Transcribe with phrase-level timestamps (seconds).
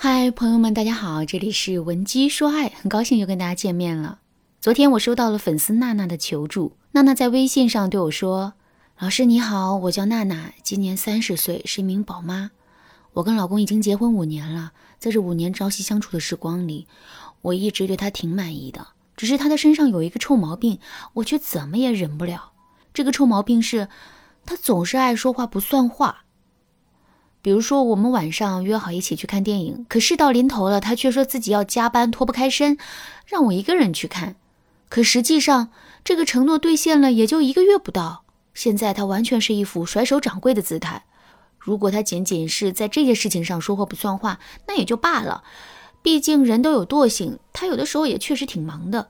[0.00, 4.20] 嗨，朋友们，大家好，这里是文姬说爱，很高兴又跟大家见面了。
[4.60, 8.52] 昨天我收到了粉丝娜娜的求助，娜娜在微信上对我说
[9.00, 12.52] ：“老师你好，我叫娜娜，今年三十岁，是一名宝妈。
[13.14, 16.86] 我跟老公已经结婚五年了，在这五年朝夕相处的时光里，
[17.42, 18.86] 我一直对他挺满意的。
[19.16, 20.78] 只是他的身上有一个臭毛病，
[21.14, 22.52] 我却怎么也忍不了。
[22.94, 23.88] 这个臭毛病是，
[24.46, 26.22] 他总是爱说话不算话。”
[27.48, 32.76] 比如说，我们晚上约好一起去看电影，可事到临头了，他却说自己要加班，脱不开身，
[33.24, 34.36] 让我一个人去看。
[34.90, 35.70] 可实际上，
[36.04, 38.24] 这个承诺兑现了也就一个月不到。
[38.52, 41.06] 现在他完全是一副甩手掌柜的姿态。
[41.58, 45.42] 如果他仅仅是在这件事情上说话不算话，那也就罢了。
[46.02, 49.08] 毕竟人都有惰性，他有的时候也确实挺忙的。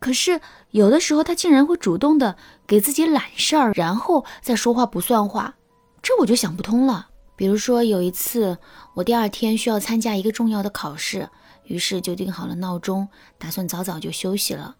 [0.00, 0.40] 可是
[0.72, 2.34] 有的时候，他竟然会主动的
[2.66, 5.54] 给自己揽事儿，然后再说话不算话，
[6.02, 7.09] 这我就想不通了。
[7.40, 8.58] 比如说有一次，
[8.92, 11.26] 我第二天需要参加一个重要的考试，
[11.64, 14.76] 于是就定好了闹钟，打算早早就休息了。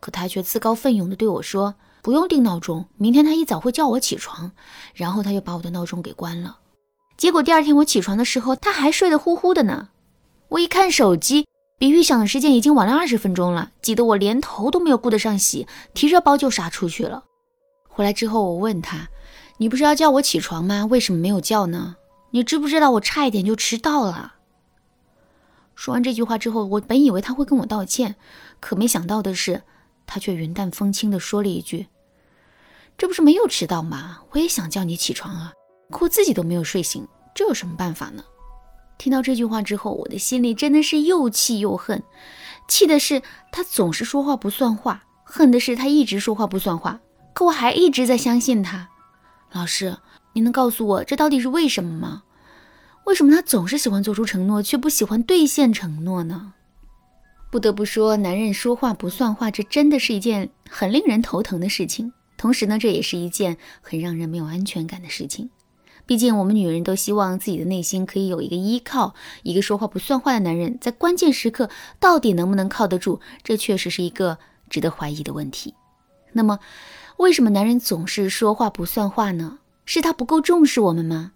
[0.00, 4.52] 可他却自告奋勇地对我说：“不用定闹钟，明天他一早会叫我起床。”
[4.96, 6.56] 然后他就把我的闹钟给关了。
[7.18, 9.90] 结果第二天我起床的时候，他还睡得呼呼的呢。
[10.48, 11.46] 我一看手机，
[11.78, 17.24] 比预想的时间已经晚了二十分钟了，急得我连头都没有顾得上洗，提着包就杀出去了。
[17.86, 19.10] 回来之后，我问他。
[19.58, 20.86] 你不是要叫我起床吗？
[20.86, 21.96] 为什么没有叫呢？
[22.30, 24.34] 你知不知道我差一点就迟到了？
[25.74, 28.16] 说完这句话之后，我本以为他会跟我道歉，
[28.60, 29.62] 可没想到的是，
[30.06, 31.86] 他却云淡风轻地说了一句
[32.98, 34.18] ：“这不是没有迟到吗？
[34.30, 35.52] 我也想叫你起床啊，
[35.90, 38.24] 可我自己都没有睡醒，这有什么办法呢？”
[38.98, 42.02] 听到这句话之后，我的心里真的是又气又恨，
[42.68, 47.00] 气的是他总是说话不算话，恨的是他一直说话不算话，
[47.32, 48.88] 可我还一直在相信他。
[49.52, 49.96] 老师，
[50.34, 52.22] 你能告诉我这到底是为什么吗？
[53.04, 56.52] 为什么他总是喜欢做出承诺，却不喜欢兑现承诺呢？
[57.50, 62.12] 不得不说，男人说话不算话，这真的是一件很令人头疼的事情。
[62.36, 65.48] 同时呢，这也是一件很让人没有安全感的事情。
[66.04, 73.20] 毕竟，我们女人都希望自己的内心可以有一个依靠，一个说话不算话的男人，在关键时刻到底能不能靠得住？
[73.42, 74.38] 这确实是一个
[74.68, 75.74] 值得怀疑的问题。
[76.32, 76.58] 那么，
[77.16, 79.58] 为什么男人总是说话不算话呢？
[79.84, 81.32] 是他不够重视我们吗？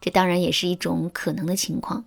[0.00, 2.04] 这当然也是一种可能的情况，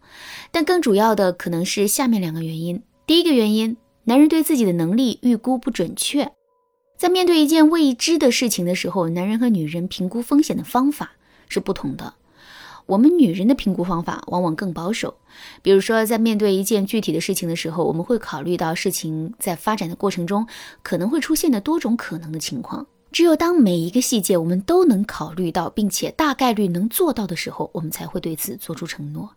[0.52, 2.84] 但更主要的可能是下面两个原因。
[3.06, 6.32] 第一个原因，男人对自己的能力预估不准确，
[6.98, 11.12] 在面对一件未知的事情的时候，男人和女人评估风险的方法
[11.48, 12.14] 是不同的。
[12.88, 15.14] 我们女人的评估方法往往更保守，
[15.62, 20.48] 比如说在面对一件具体的事情的时候，我们会考虑到事情在发展的过程中
[20.82, 22.88] 可能会出现的多种可能的情况。
[23.12, 29.32] 只有当每一个细节我们都能考虑到，并且大概率能做到的时候，我们才会对此做出承诺。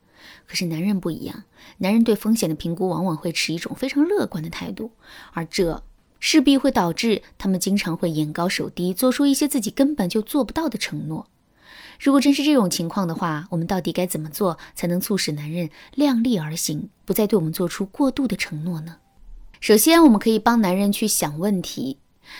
[0.46, 1.44] 可是男人不一样，
[1.78, 4.92] 男人对风险的评估往往会持一种非常乐观的态度，
[5.32, 5.82] 而这
[6.20, 11.26] 势必会导致他们经常会眼高手低，做出一些自己根本就做不到的承诺。
[12.00, 18.96] 如果真是这种情况的话，我们到底该怎么做才能促使男人量力而行，不再对我们做出过度的承诺呢？
[19.60, 21.98] 首先，我们可以帮男人去想问题。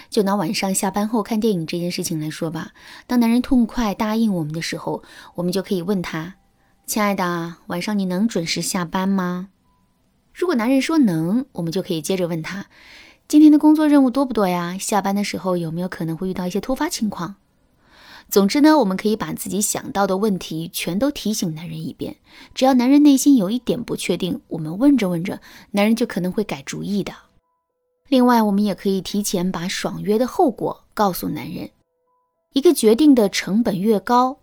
[0.09, 2.71] 就拿晚上下班后看电影这件事情来说吧，
[3.07, 5.03] 当男人痛快答应我们的时候，
[5.35, 6.37] 我们就可以问他
[6.87, 9.49] ：“亲爱的，晚上你能准时下班吗？”
[10.33, 12.65] 如果男人说能，我们就可以接着问他
[13.29, 14.79] ：“今天的工作任务多不多呀？
[14.79, 17.35] 下班的时候有没有可能会遇到一些突发情况？”
[18.31, 22.17] 总之呢，我们可以把自己想到的问题全都提醒男人一遍，
[22.55, 25.41] 只要男人内心有一点不确定，我们问着问着，
[25.73, 27.13] 男人就可能会改主意的。
[28.09, 31.71] 另外，我们也可以提前把爽约的后果告诉男人。
[32.53, 34.39] 一个决定的成本越高，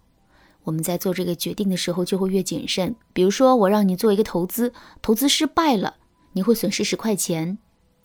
[0.63, 2.95] 我们在做这个决定的时候就会越谨慎。
[3.13, 5.95] 比如说，我让你做一个投资，投资失败了，
[6.33, 7.57] 你会损失十块钱。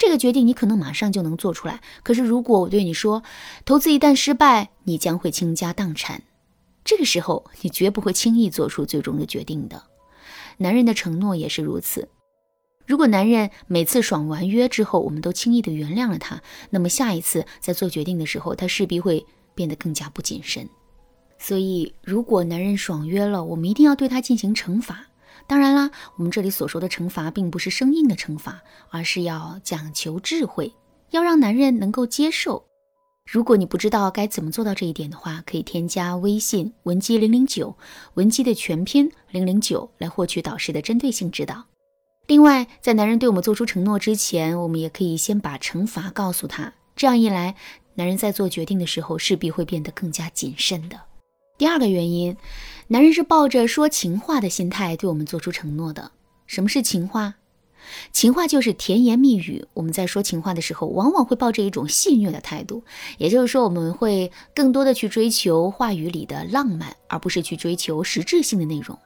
[0.03, 1.81] 这个决定你可能马上就能做出来。
[2.03, 3.23] 可是，如果我对你说，
[3.65, 6.25] 投资一旦失败，你将会倾家荡产，
[6.85, 9.85] 这个时候你绝不会轻易做出最终的决定的。
[10.59, 12.09] 男人的承诺也是如此。
[12.85, 19.25] 如果男人每次爽完约之后，我们都轻易的原谅了他，那么下一次在做决定的时候，他势必会
[19.55, 20.69] 变得更加不谨慎。
[21.39, 25.07] 所以，如果男人爽约了，我们一定要对他进行惩罚。
[25.47, 30.73] 当然啦，我们这里所说的惩罚，并不是生硬的惩罚，而是要讲求智慧，
[31.11, 32.65] 要让男人能够接受。
[33.25, 37.77] 如果你不知道该怎么做到这一点的话，可以添加微信文姬零零九，
[38.15, 41.65] 文姬的全拼零零九，来获取导师的针对性指导。
[42.27, 46.73] 另外，在男人对我们做出承诺之前，我们也可以先把惩罚告诉他。
[46.97, 47.55] 这样一来，
[47.95, 50.99] 男人在做决定的时候势必会变得更加谨慎的。
[51.63, 52.37] 第二个原因，
[52.89, 56.11] 男人是抱着说情话的心态对我们做出承诺的。
[56.45, 57.35] 什么是情话？
[58.11, 59.65] 情话就是甜言蜜语。
[59.75, 62.83] 我们在说情话的时候，往往会抱着一种戏谑的态度，
[63.17, 68.99] 也就是说，我们会更多的去追求话语里的浪漫，而不是去追求实质性的内容。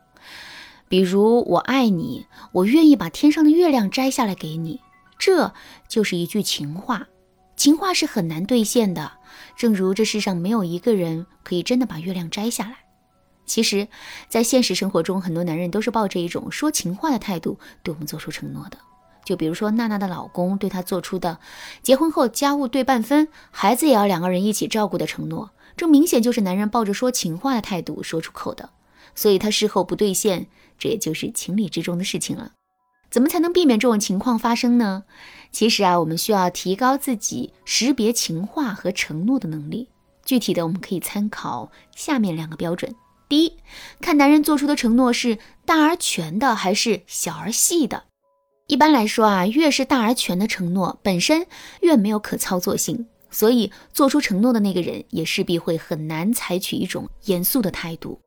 [0.89, 4.81] 比如“我爱你”，我愿意把天上的月亮摘下来给你，
[5.19, 5.53] 这
[5.91, 7.07] 就是一句情话。
[7.57, 9.13] 情话是很难兑现的，
[9.57, 12.77] 正如这世上没有一个人可以真的把月亮摘下来。
[13.47, 13.89] 其实，
[14.29, 18.77] 在现实生活中，很多男人都是抱着一种说情话的态度对我们做出承诺的。
[19.25, 21.39] 就比如说娜娜的老公对她做出的
[21.83, 28.71] 结婚后家务对半分，孩子也要两个人一起照顾的承诺，这明显就是男人抱着说情话的态度说出口的。
[29.15, 30.47] 所以他事后不兑现，
[30.79, 32.53] 这也就是情理之中的事情了。
[33.17, 35.05] 怎么才能避免这种情况发生呢？
[35.51, 39.89] 其实啊，我们需要提高自己识别情话和承诺的能力。
[40.23, 42.95] 具体的，我们可以参考下面两个标准。
[43.27, 43.55] 第一，
[44.03, 48.05] 看男人做出的承诺是大而全的还是小而细的。
[48.67, 51.47] 一般来说啊，越是大而全的承诺，本身
[51.81, 58.21] 越没有可操作性，所以做出承诺的那个人也势必会很难采取一种严肃的态度。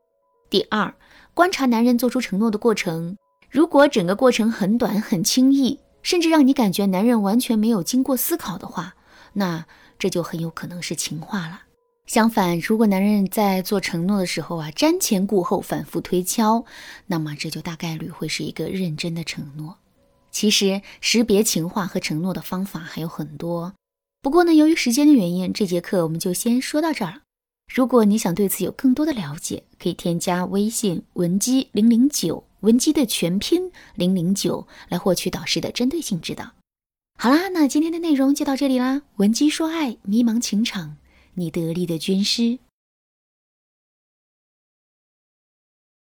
[0.49, 0.91] 第二，
[1.35, 3.15] 观察男人做出承诺的过程，
[3.49, 8.95] 如果整个过程很短、很轻易，甚至让你感觉男人完全没有经过思考的话，
[9.33, 9.65] 那
[9.97, 11.63] 这就很有可能是情话了。
[12.05, 16.65] 相反，如果男人在做承诺的时候啊，瞻前顾后、反复推敲，
[17.07, 19.77] 那么这就大概率会是一个认真的承诺。
[20.31, 23.73] 其实，识别情话和承诺的方法还有很多，
[24.21, 27.21] 不过呢，由于时间的原因，这节课我们就先说到这儿。
[27.71, 36.51] 如果你想对此有更多的了解，可以添加微信文姬零零九，文姬的全拼零零九，来获取导师的针对性指导。
[37.17, 39.01] 好啦，那今天的内容就到这里啦。
[39.17, 40.97] 文姬说爱，迷茫情场。
[41.35, 42.59] 你得力的军师。